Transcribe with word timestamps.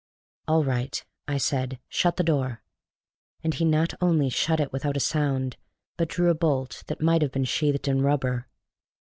"All 0.47 0.63
right," 0.63 1.05
I 1.27 1.37
said. 1.37 1.77
"Shut 1.87 2.15
the 2.17 2.23
door." 2.23 2.63
And 3.43 3.53
he 3.53 3.63
not 3.65 3.93
only 4.01 4.29
shut 4.31 4.59
it 4.59 4.73
without 4.73 4.97
a 4.97 4.99
sound, 4.99 5.57
but 5.95 6.09
drew 6.09 6.31
a 6.31 6.33
bolt 6.33 6.81
that 6.87 7.01
might 7.01 7.21
have 7.21 7.31
been 7.31 7.45
sheathed 7.45 7.87
in 7.87 8.01
rubber. 8.01 8.47